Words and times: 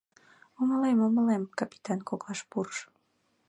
—Умылем, 0.59 0.99
умылем,— 1.07 1.43
капитан 1.59 1.99
коклаш 2.09 2.39
пурыш. 2.49 2.79